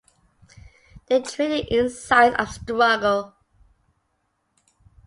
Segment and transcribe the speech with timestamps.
[1.09, 3.35] They traded insights of struggle.